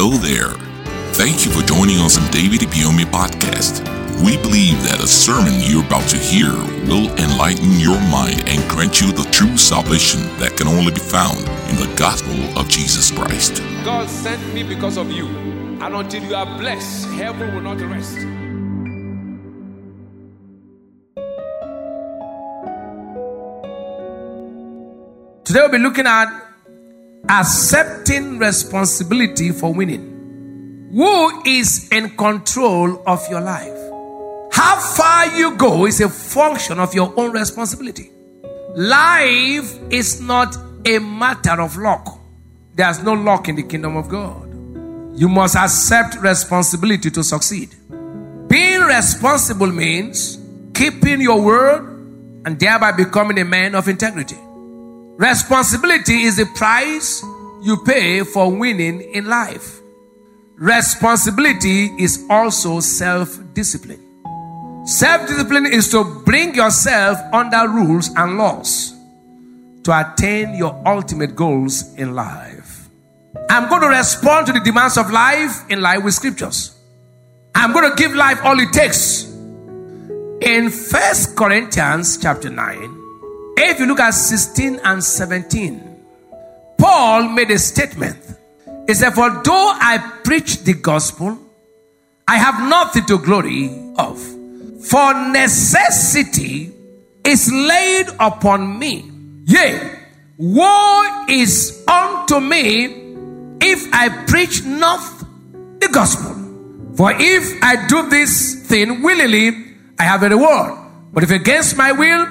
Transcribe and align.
Hello 0.00 0.16
there. 0.16 0.54
Thank 1.14 1.44
you 1.44 1.50
for 1.50 1.66
joining 1.66 1.98
us 1.98 2.16
on 2.16 2.30
David 2.30 2.60
Ibiyeomie 2.60 3.10
podcast. 3.10 3.82
We 4.22 4.36
believe 4.36 4.80
that 4.84 5.02
a 5.02 5.08
sermon 5.08 5.54
you're 5.58 5.84
about 5.84 6.08
to 6.10 6.16
hear 6.16 6.52
will 6.86 7.10
enlighten 7.18 7.80
your 7.80 7.98
mind 8.02 8.44
and 8.46 8.62
grant 8.70 9.00
you 9.00 9.10
the 9.10 9.28
true 9.32 9.56
salvation 9.56 10.20
that 10.38 10.56
can 10.56 10.68
only 10.68 10.92
be 10.92 11.00
found 11.00 11.40
in 11.68 11.74
the 11.82 11.92
gospel 11.96 12.38
of 12.56 12.68
Jesus 12.68 13.10
Christ. 13.10 13.60
God 13.84 14.08
sent 14.08 14.38
me 14.54 14.62
because 14.62 14.98
of 14.98 15.10
you. 15.10 15.26
And 15.82 15.92
until 15.92 16.22
you 16.22 16.36
are 16.36 16.46
blessed, 16.46 17.08
heaven 17.18 17.52
will 17.52 17.62
not 17.62 17.80
rest. 17.80 18.18
Today 25.44 25.60
we'll 25.62 25.72
be 25.72 25.78
looking 25.78 26.06
at 26.06 26.47
accepting 27.28 28.38
responsibility 28.38 29.50
for 29.50 29.72
winning. 29.72 30.88
Who 30.92 31.42
is 31.44 31.88
in 31.90 32.16
control 32.16 33.02
of 33.06 33.28
your 33.28 33.40
life? 33.40 33.76
How 34.52 34.80
far 34.80 35.26
you 35.36 35.56
go 35.56 35.86
is 35.86 36.00
a 36.00 36.08
function 36.08 36.80
of 36.80 36.94
your 36.94 37.12
own 37.16 37.32
responsibility. 37.32 38.10
Life 38.74 39.78
is 39.90 40.20
not 40.20 40.56
a 40.86 40.98
matter 40.98 41.60
of 41.60 41.76
luck. 41.76 42.18
There's 42.74 43.02
no 43.02 43.12
luck 43.12 43.48
in 43.48 43.56
the 43.56 43.62
kingdom 43.62 43.96
of 43.96 44.08
God. 44.08 44.46
You 45.18 45.28
must 45.28 45.56
accept 45.56 46.16
responsibility 46.20 47.10
to 47.10 47.22
succeed. 47.22 47.74
Being 48.48 48.82
responsible 48.82 49.66
means 49.66 50.38
keeping 50.74 51.20
your 51.20 51.42
word 51.42 51.82
and 52.46 52.58
thereby 52.58 52.92
becoming 52.92 53.38
a 53.38 53.44
man 53.44 53.74
of 53.74 53.88
integrity. 53.88 54.38
Responsibility 55.18 56.22
is 56.22 56.36
the 56.36 56.46
price 56.46 57.24
you 57.60 57.76
pay 57.84 58.22
for 58.22 58.56
winning 58.56 59.00
in 59.00 59.26
life. 59.26 59.80
Responsibility 60.54 61.86
is 61.98 62.24
also 62.30 62.78
self 62.78 63.36
discipline. 63.52 63.98
Self 64.86 65.26
discipline 65.26 65.66
is 65.66 65.88
to 65.88 66.04
bring 66.24 66.54
yourself 66.54 67.18
under 67.32 67.68
rules 67.68 68.10
and 68.14 68.38
laws 68.38 68.94
to 69.82 69.90
attain 69.90 70.54
your 70.54 70.80
ultimate 70.86 71.34
goals 71.34 71.92
in 71.96 72.14
life. 72.14 72.88
I'm 73.50 73.68
going 73.68 73.82
to 73.82 73.88
respond 73.88 74.46
to 74.46 74.52
the 74.52 74.60
demands 74.60 74.96
of 74.96 75.10
life 75.10 75.68
in 75.68 75.80
line 75.80 76.04
with 76.04 76.14
scriptures. 76.14 76.76
I'm 77.56 77.72
going 77.72 77.90
to 77.90 77.96
give 77.96 78.14
life 78.14 78.38
all 78.44 78.60
it 78.60 78.72
takes. 78.72 79.24
In 80.42 80.70
First 80.70 81.34
Corinthians 81.34 82.18
chapter 82.18 82.50
9, 82.50 82.97
if 83.62 83.80
you 83.80 83.86
look 83.86 84.00
at 84.00 84.10
16 84.10 84.80
and 84.84 85.02
17, 85.02 86.04
Paul 86.78 87.28
made 87.30 87.50
a 87.50 87.58
statement. 87.58 88.16
He 88.86 88.94
said, 88.94 89.10
For 89.14 89.28
though 89.42 89.72
I 89.74 89.98
preach 90.24 90.58
the 90.58 90.74
gospel, 90.74 91.38
I 92.26 92.36
have 92.36 92.68
nothing 92.68 93.04
to 93.06 93.18
glory 93.18 93.70
of. 93.96 94.18
For 94.84 95.12
necessity 95.30 96.72
is 97.24 97.50
laid 97.52 98.08
upon 98.20 98.78
me. 98.78 99.10
Yea, 99.44 99.98
woe 100.36 101.24
is 101.28 101.84
unto 101.88 102.40
me 102.40 102.84
if 103.60 103.92
I 103.92 104.24
preach 104.26 104.64
not 104.64 105.00
the 105.80 105.88
gospel. 105.92 106.34
For 106.96 107.12
if 107.14 107.62
I 107.62 107.86
do 107.86 108.08
this 108.08 108.66
thing 108.66 109.02
willingly, 109.02 109.74
I 109.98 110.04
have 110.04 110.22
a 110.22 110.28
reward. 110.28 110.78
But 111.12 111.24
if 111.24 111.30
against 111.30 111.76
my 111.76 111.92
will, 111.92 112.26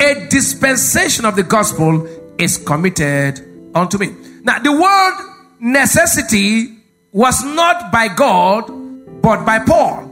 a 0.00 0.26
dispensation 0.28 1.24
of 1.24 1.36
the 1.36 1.42
gospel 1.42 2.06
is 2.38 2.56
committed 2.56 3.40
unto 3.74 3.98
me. 3.98 4.14
Now, 4.42 4.58
the 4.58 4.72
word 4.72 5.58
necessity 5.60 6.78
was 7.12 7.42
not 7.44 7.90
by 7.90 8.08
God, 8.08 8.66
but 9.22 9.44
by 9.44 9.58
Paul. 9.60 10.08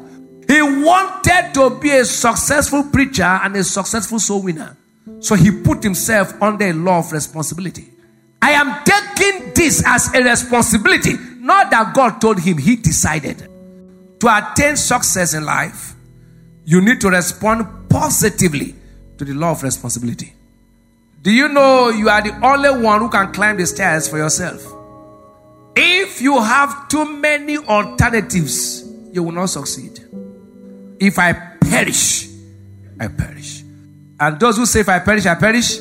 He 0.48 0.62
wanted 0.62 1.54
to 1.54 1.70
be 1.80 1.90
a 1.90 2.04
successful 2.04 2.84
preacher 2.84 3.22
and 3.22 3.56
a 3.56 3.64
successful 3.64 4.18
soul 4.18 4.42
winner. 4.42 4.76
So 5.20 5.34
he 5.34 5.50
put 5.50 5.82
himself 5.82 6.40
under 6.42 6.66
a 6.66 6.72
law 6.72 6.98
of 6.98 7.12
responsibility. 7.12 7.90
I 8.42 8.52
am 8.52 8.84
taking 8.84 9.52
this 9.54 9.82
as 9.84 10.14
a 10.14 10.22
responsibility, 10.22 11.14
not 11.38 11.70
that 11.70 11.94
God 11.94 12.20
told 12.20 12.40
him, 12.40 12.58
he 12.58 12.76
decided. 12.76 13.48
To 14.20 14.28
attain 14.28 14.76
success 14.76 15.34
in 15.34 15.44
life, 15.44 15.94
you 16.64 16.80
need 16.80 17.00
to 17.00 17.10
respond 17.10 17.88
positively 17.88 18.74
to 19.18 19.24
the 19.24 19.34
law 19.34 19.52
of 19.52 19.62
responsibility. 19.62 20.32
Do 21.22 21.32
you 21.32 21.48
know 21.48 21.88
you 21.88 22.08
are 22.08 22.22
the 22.22 22.38
only 22.44 22.82
one 22.82 23.00
who 23.00 23.08
can 23.08 23.32
climb 23.32 23.56
the 23.56 23.66
stairs 23.66 24.08
for 24.08 24.16
yourself? 24.16 24.64
If 25.74 26.22
you 26.22 26.40
have 26.40 26.88
too 26.88 27.04
many 27.04 27.58
alternatives, 27.58 28.84
you 29.12 29.22
will 29.22 29.32
not 29.32 29.46
succeed. 29.46 30.00
If 31.00 31.18
I 31.18 31.32
perish, 31.32 32.28
I 32.98 33.08
perish. 33.08 33.62
And 34.18 34.40
those 34.40 34.56
who 34.56 34.66
say, 34.66 34.80
if 34.80 34.88
I 34.88 35.00
perish, 35.00 35.26
I 35.26 35.34
perish, 35.34 35.78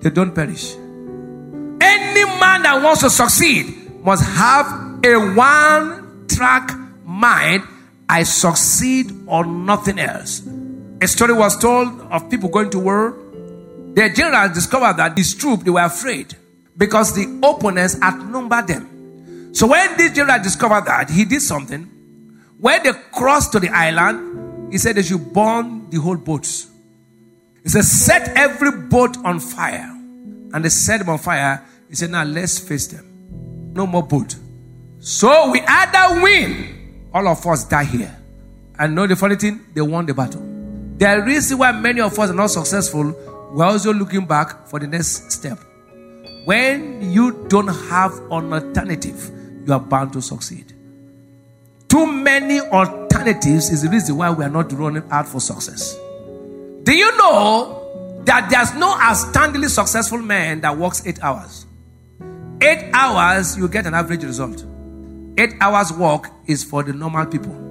they 0.00 0.10
don't 0.10 0.34
perish. 0.34 0.74
Any 0.74 2.24
man 2.40 2.62
that 2.62 2.80
wants 2.82 3.02
to 3.02 3.10
succeed 3.10 4.02
must 4.02 4.24
have 4.24 4.66
a 5.04 5.34
one 5.34 6.26
track 6.28 6.70
mind. 7.04 7.62
I 8.08 8.22
succeed 8.22 9.12
or 9.26 9.44
nothing 9.44 9.98
else. 9.98 10.42
A 11.00 11.06
story 11.06 11.34
was 11.34 11.58
told 11.58 12.00
of 12.10 12.30
people 12.30 12.48
going 12.48 12.70
to 12.70 12.78
war. 12.78 13.16
Their 13.94 14.08
generals 14.08 14.52
discovered 14.52 14.96
that 14.96 15.14
this 15.14 15.34
troop 15.34 15.62
they 15.62 15.70
were 15.70 15.80
afraid 15.80 16.34
because 16.76 17.14
the 17.14 17.24
opponents 17.42 18.00
outnumbered 18.02 18.66
them. 18.66 19.54
So 19.54 19.66
when 19.66 19.96
this 19.96 20.12
general 20.12 20.42
discovered 20.42 20.86
that, 20.86 21.10
he 21.10 21.24
did 21.24 21.42
something. 21.42 21.84
When 22.58 22.82
they 22.82 22.92
crossed 23.12 23.52
to 23.52 23.60
the 23.60 23.68
island, 23.68 24.72
he 24.72 24.78
said 24.78 24.96
they 24.96 25.02
should 25.02 25.32
burn 25.32 25.88
the 25.90 25.98
whole 25.98 26.16
boats. 26.16 26.68
He 27.62 27.68
said, 27.68 27.84
set 27.84 28.36
every 28.36 28.70
boat 28.70 29.16
on 29.24 29.40
fire. 29.40 29.90
And 30.52 30.64
they 30.64 30.68
set 30.68 30.98
them 31.00 31.10
on 31.10 31.18
fire. 31.18 31.64
He 31.88 31.94
said, 31.94 32.10
now 32.10 32.24
let's 32.24 32.58
face 32.58 32.86
them. 32.86 33.72
No 33.74 33.86
more 33.86 34.02
boat. 34.02 34.36
So 34.98 35.50
we 35.50 35.60
either 35.60 36.22
win, 36.22 37.08
all 37.12 37.28
of 37.28 37.46
us 37.46 37.64
die 37.64 37.84
here. 37.84 38.16
And 38.78 38.94
know 38.94 39.06
the 39.06 39.16
funny 39.16 39.36
thing? 39.36 39.66
They 39.74 39.80
won 39.80 40.06
the 40.06 40.14
battle. 40.14 40.55
The 40.98 41.22
reason 41.26 41.58
why 41.58 41.72
many 41.72 42.00
of 42.00 42.18
us 42.18 42.30
are 42.30 42.34
not 42.34 42.46
successful, 42.46 43.14
we're 43.52 43.66
also 43.66 43.92
looking 43.92 44.24
back 44.24 44.66
for 44.66 44.78
the 44.78 44.86
next 44.86 45.30
step. 45.30 45.58
When 46.46 47.12
you 47.12 47.44
don't 47.48 47.68
have 47.68 48.14
an 48.30 48.50
alternative, 48.50 49.30
you 49.66 49.74
are 49.74 49.80
bound 49.80 50.14
to 50.14 50.22
succeed. 50.22 50.72
Too 51.88 52.06
many 52.06 52.60
alternatives 52.60 53.68
is 53.68 53.82
the 53.82 53.90
reason 53.90 54.16
why 54.16 54.30
we 54.30 54.42
are 54.42 54.48
not 54.48 54.72
running 54.72 55.02
out 55.10 55.28
for 55.28 55.38
success. 55.38 55.94
Do 56.84 56.96
you 56.96 57.14
know 57.18 58.22
that 58.24 58.48
there's 58.48 58.72
no 58.74 58.94
outstandingly 58.94 59.68
successful 59.68 60.22
man 60.22 60.62
that 60.62 60.78
works 60.78 61.06
eight 61.06 61.22
hours? 61.22 61.66
Eight 62.62 62.90
hours, 62.94 63.54
you 63.58 63.68
get 63.68 63.84
an 63.84 63.92
average 63.92 64.24
result. 64.24 64.64
Eight 65.36 65.56
hours 65.60 65.92
work 65.92 66.30
is 66.46 66.64
for 66.64 66.82
the 66.82 66.94
normal 66.94 67.26
people 67.26 67.66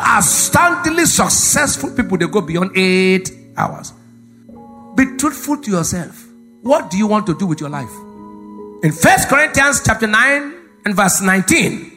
outstandingly 0.00 1.06
successful 1.06 1.90
people, 1.90 2.18
they 2.18 2.26
go 2.26 2.40
beyond 2.40 2.76
eight 2.76 3.30
hours. 3.56 3.92
Be 4.96 5.16
truthful 5.16 5.58
to 5.58 5.70
yourself. 5.70 6.26
What 6.62 6.90
do 6.90 6.98
you 6.98 7.06
want 7.06 7.26
to 7.26 7.34
do 7.38 7.46
with 7.46 7.60
your 7.60 7.70
life? 7.70 7.90
In 8.82 8.92
First 8.92 9.28
Corinthians 9.28 9.82
chapter 9.84 10.06
9 10.06 10.54
and 10.84 10.94
verse 10.94 11.20
19. 11.20 11.90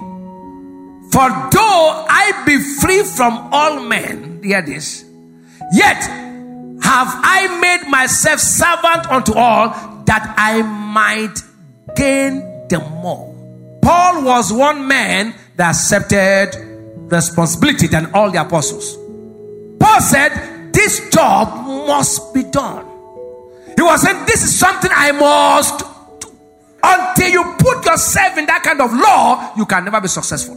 For 1.11 1.29
though 1.29 2.05
I 2.09 2.43
be 2.45 2.57
free 2.59 3.03
from 3.03 3.49
all 3.53 3.79
men, 3.81 4.41
hear 4.43 4.61
this, 4.61 5.05
yet 5.73 6.01
have 6.81 7.07
I 7.07 7.59
made 7.59 7.89
myself 7.89 8.39
servant 8.39 9.09
unto 9.09 9.33
all 9.33 9.69
that 10.05 10.33
I 10.37 10.61
might 10.61 11.35
gain 11.95 12.67
them 12.67 12.83
more. 13.01 13.33
Paul 13.81 14.23
was 14.23 14.51
one 14.51 14.87
man 14.87 15.35
that 15.55 15.71
accepted 15.71 16.72
responsibility 17.09 17.87
than 17.87 18.11
all 18.13 18.31
the 18.31 18.41
apostles. 18.41 18.97
Paul 19.79 20.01
said, 20.01 20.71
This 20.73 21.09
job 21.09 21.65
must 21.87 22.33
be 22.33 22.43
done. 22.43 22.85
He 23.75 23.81
was 23.81 24.01
saying, 24.01 24.25
This 24.25 24.43
is 24.43 24.57
something 24.57 24.91
I 24.93 25.11
must 25.11 25.79
do. 25.79 25.85
Until 26.83 27.29
you 27.29 27.55
put 27.57 27.85
yourself 27.85 28.37
in 28.37 28.45
that 28.47 28.63
kind 28.63 28.81
of 28.81 28.93
law, 28.93 29.53
you 29.55 29.65
can 29.65 29.85
never 29.85 30.01
be 30.01 30.07
successful. 30.07 30.55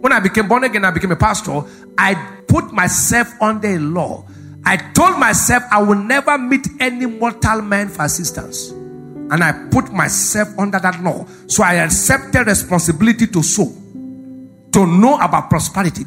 When 0.00 0.12
I 0.12 0.20
became 0.20 0.46
born 0.46 0.64
again, 0.64 0.84
I 0.84 0.90
became 0.90 1.10
a 1.12 1.16
pastor, 1.16 1.62
I 1.98 2.14
put 2.46 2.72
myself 2.72 3.28
under 3.40 3.68
a 3.68 3.78
law. 3.78 4.24
I 4.64 4.76
told 4.76 5.18
myself 5.18 5.62
I 5.70 5.82
will 5.82 5.98
never 5.98 6.36
meet 6.38 6.66
any 6.80 7.06
mortal 7.06 7.62
man 7.62 7.88
for 7.88 8.04
assistance. 8.04 8.70
And 8.70 9.42
I 9.42 9.52
put 9.70 9.92
myself 9.92 10.48
under 10.58 10.78
that 10.78 11.02
law. 11.02 11.26
So 11.46 11.64
I 11.64 11.74
accepted 11.74 12.46
responsibility 12.46 13.26
to 13.28 13.42
sow 13.42 13.72
to 14.76 14.86
know 14.86 15.16
about 15.18 15.48
prosperity. 15.48 16.04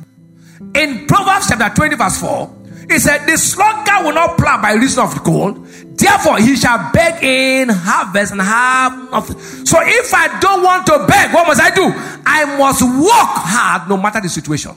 In 0.76 1.08
Proverbs 1.08 1.48
chapter 1.50 1.74
20, 1.76 1.96
verse 1.96 2.20
4, 2.22 2.56
He 2.92 3.00
said, 3.00 3.26
The 3.26 3.36
sluggard 3.36 4.06
will 4.06 4.14
not 4.14 4.38
plow 4.38 4.62
by 4.62 4.74
reason 4.74 5.04
of 5.04 5.14
the 5.16 5.22
cold. 5.22 5.66
Therefore, 5.98 6.38
he 6.38 6.56
shall 6.56 6.92
beg 6.94 7.24
in 7.24 7.70
harvest 7.70 8.32
and 8.32 8.42
have 8.42 9.10
nothing. 9.12 9.40
So, 9.66 9.80
if 9.82 10.14
I 10.14 10.40
don't 10.40 10.64
want 10.64 10.86
to 10.86 11.04
beg, 11.08 11.34
what 11.34 11.48
must 11.48 11.60
I 11.60 11.72
do? 11.74 11.92
I 12.26 12.46
must 12.58 12.84
work 12.84 13.34
hard 13.42 13.90
no 13.90 13.98
matter 13.98 14.22
the 14.22 14.30
situation. 14.30 14.72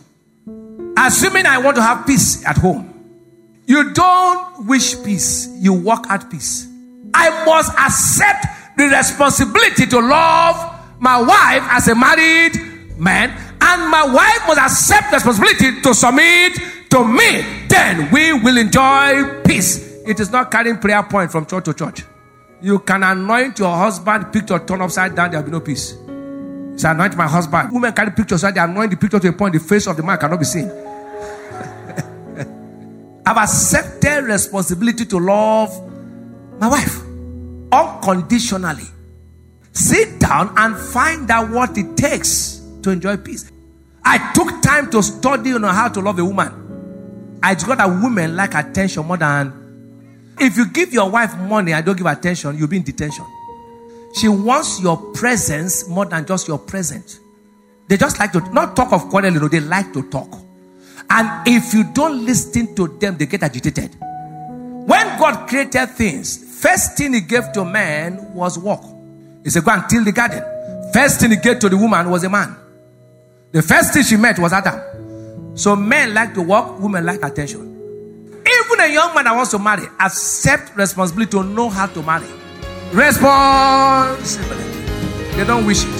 Assuming 0.97 1.45
I 1.45 1.59
want 1.59 1.77
to 1.77 1.83
have 1.83 2.07
peace 2.07 2.47
at 2.47 2.57
home. 2.57 2.89
You 3.67 3.93
don't 3.93 4.67
wish 4.67 5.03
peace, 5.05 5.49
you 5.59 5.75
work 5.75 6.09
at 6.09 6.31
peace. 6.31 6.67
I 7.15 7.45
must 7.45 7.73
accept 7.79 8.47
the 8.77 8.85
responsibility 8.85 9.87
to 9.87 10.01
love 10.01 10.81
my 10.99 11.21
wife 11.21 11.63
as 11.71 11.89
a 11.89 11.95
married 11.95 12.73
man, 12.99 13.37
and 13.63 13.89
my 13.89 14.05
wife 14.05 14.47
must 14.47 14.61
accept 14.61 15.13
responsibility 15.13 15.81
to 15.81 15.95
submit 15.95 16.59
to 16.91 17.05
me. 17.05 17.43
Then 17.69 18.11
we 18.11 18.33
will 18.33 18.59
enjoy 18.59 19.43
peace. 19.45 20.03
It 20.07 20.21
is 20.21 20.31
not 20.31 20.51
carrying 20.51 20.79
prayer 20.79 21.03
point 21.05 21.31
from 21.31 21.47
church 21.47 21.65
to 21.67 21.75
church. 21.75 22.03
You 22.61 22.81
can 22.81 23.03
anoint 23.03 23.59
your 23.59 23.75
husband, 23.75 24.33
picture 24.33 24.59
turn 24.59 24.83
upside 24.83 25.15
down, 25.15 25.31
there 25.31 25.41
will 25.41 25.47
be 25.47 25.53
no 25.53 25.61
peace. 25.61 25.97
Say, 26.77 26.91
anoint 26.91 27.17
my 27.17 27.29
husband. 27.29 27.71
Women 27.73 27.93
carry 27.93 28.11
pictures, 28.11 28.41
so 28.41 28.51
they 28.51 28.61
anoint 28.61 28.91
the 28.91 28.97
picture 28.97 29.21
to 29.21 29.29
a 29.29 29.33
point 29.33 29.55
the 29.55 29.61
face 29.61 29.87
of 29.87 29.97
the 29.97 30.03
man 30.03 30.19
cannot 30.19 30.39
be 30.39 30.45
seen. 30.45 30.71
I've 33.27 33.37
accepted 33.37 34.25
responsibility 34.25 35.05
to 35.07 35.19
love 35.19 35.71
my 36.59 36.69
wife 36.69 37.01
unconditionally. 37.73 38.85
Sit 39.73 40.21
down 40.21 40.53
and 40.57 40.77
find 40.77 41.31
out 41.31 41.51
what 41.51 41.77
it 41.79 41.97
takes 41.97 42.52
to 42.83 42.91
enjoy 42.91 43.17
peace. 43.17 43.51
I 44.05 44.33
took 44.33 44.63
time 44.63 44.91
to 44.91 45.03
study 45.03 45.53
on 45.55 45.63
how 45.63 45.89
to 45.89 46.01
love 46.01 46.19
a 46.19 46.25
woman. 46.25 47.39
I 47.43 47.55
got 47.55 47.79
that 47.79 47.87
women 47.87 48.37
like 48.37 48.55
attention 48.55 49.07
more 49.07 49.17
than 49.17 49.63
if 50.39 50.57
you 50.57 50.67
give 50.67 50.93
your 50.93 51.11
wife 51.11 51.37
money 51.37 51.73
and 51.73 51.85
don't 51.85 51.97
give 51.97 52.07
attention, 52.07 52.57
you'll 52.57 52.69
be 52.69 52.79
in 52.79 52.83
detention. 52.83 53.25
She 54.15 54.29
wants 54.29 54.81
your 54.81 54.97
presence 55.13 55.89
more 55.89 56.05
than 56.05 56.27
just 56.27 56.49
your 56.49 56.59
present. 56.59 57.21
They 57.89 57.97
just 57.97 58.19
like 58.19 58.33
to 58.33 58.41
not 58.53 58.77
talk 58.77 58.93
of 58.93 59.09
quarreling, 59.09 59.35
no, 59.35 59.49
they 59.49 59.61
like 59.61 59.93
to 59.93 60.09
talk. 60.11 60.29
And 61.11 61.47
if 61.47 61.75
you 61.75 61.85
don't 61.93 62.25
listen 62.25 62.75
to 62.75 62.89
them, 62.89 63.17
they 63.17 63.27
get 63.27 63.43
agitated. 63.43 63.97
When 64.01 65.19
God 65.19 65.49
created 65.49 65.87
things, 65.91 66.61
first 66.61 66.97
thing 66.97 67.13
He 67.13 67.21
gave 67.21 67.53
to 67.53 67.65
man 67.65 68.35
was 68.35 68.59
work. 68.59 68.83
He 69.45 69.51
said, 69.51 69.65
Go 69.65 69.73
and 69.73 69.89
till 69.89 70.05
the 70.05 70.13
garden. 70.13 70.43
First 70.93 71.21
thing 71.21 71.31
He 71.31 71.37
gave 71.37 71.59
to 71.61 71.69
the 71.69 71.77
woman 71.77 72.11
was 72.11 72.25
a 72.25 72.31
man. 72.31 72.57
The 73.53 73.61
first 73.61 73.93
thing 73.93 74.03
she 74.03 74.17
met 74.17 74.39
was 74.39 74.51
Adam. 74.55 74.81
So 75.55 75.77
men 75.77 76.15
like 76.15 76.33
to 76.35 76.43
work, 76.43 76.81
women 76.81 77.05
like 77.05 77.23
attention. 77.23 77.69
Even 78.31 78.81
a 78.81 78.91
young 78.91 79.15
man 79.15 79.25
that 79.25 79.37
wants 79.37 79.51
to 79.51 79.59
marry, 79.59 79.85
accept 80.01 80.75
responsibility 80.75 81.33
to 81.33 81.43
know 81.43 81.69
how 81.69 81.87
to 81.87 82.03
marry. 82.03 82.27
Responsibility. 82.93 84.65
They 85.37 85.45
don't 85.45 85.67
wish 85.67 85.85
it. 85.85 85.91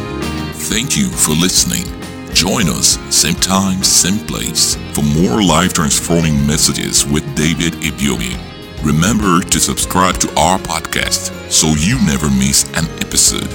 Thank 0.73 0.97
you 0.97 1.11
for 1.11 1.33
listening. 1.33 1.85
Join 2.33 2.69
us 2.69 2.99
same 3.15 3.35
time, 3.35 3.83
same 3.83 4.27
place 4.27 4.77
for 4.95 5.03
more 5.03 5.43
life 5.43 5.75
transforming 5.75 6.47
messages 6.47 7.05
with 7.05 7.23
David 7.37 7.75
Ibiyeomie. 7.85 8.41
Remember 8.83 9.43
to 9.43 9.61
subscribe 9.61 10.17
to 10.21 10.29
our 10.41 10.59
podcast 10.59 11.31
so 11.53 11.67
you 11.77 12.01
never 12.07 12.31
miss 12.31 12.65
an 12.79 12.87
episode. 13.05 13.53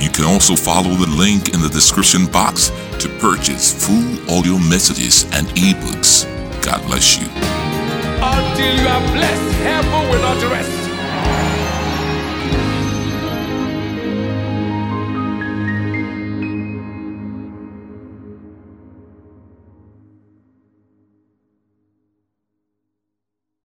You 0.00 0.08
can 0.08 0.24
also 0.24 0.56
follow 0.56 0.94
the 0.94 1.06
link 1.06 1.52
in 1.52 1.60
the 1.60 1.68
description 1.68 2.24
box 2.26 2.70
to 3.02 3.08
purchase 3.18 3.72
full 3.84 4.30
audio 4.30 4.56
messages 4.58 5.24
and 5.32 5.48
ebooks. 5.58 6.24
God 6.62 6.86
bless 6.86 7.18
you. 7.18 7.26
Until 8.22 8.76
you 8.76 8.86
are 8.86 9.12
blessed, 9.12 9.58
heaven 9.58 10.08
will 10.08 10.22
not 10.22 10.40
rest. 10.52 10.91